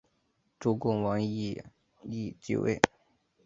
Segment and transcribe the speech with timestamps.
[0.59, 1.63] 周共王繄
[2.07, 2.81] 扈继位。